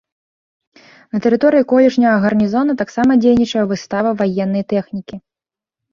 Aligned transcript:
На 1.15 1.21
тэрыторыі 1.25 1.67
колішняга 1.73 2.17
гарнізона 2.25 2.77
таксама 2.81 3.11
дзейнічае 3.27 3.65
выстава 3.73 4.09
ваеннай 4.23 4.63
тэхнікі. 4.75 5.15